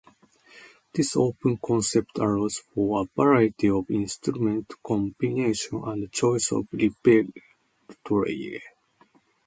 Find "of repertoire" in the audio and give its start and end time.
6.51-8.33